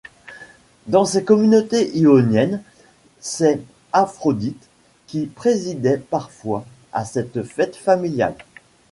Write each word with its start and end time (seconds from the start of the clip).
Dans 0.87 1.05
ces 1.05 1.23
communautés 1.23 1.95
ioniennes, 1.95 2.63
c’est 3.19 3.61
Aphrodite 3.93 4.67
qui 5.05 5.27
présidait 5.27 5.99
parfois 5.99 6.65
à 6.91 7.05
cette 7.05 7.43
fête 7.43 7.75
familiale. 7.75 8.33